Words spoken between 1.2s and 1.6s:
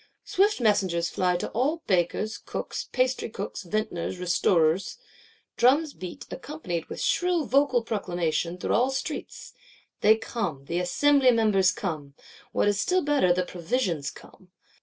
to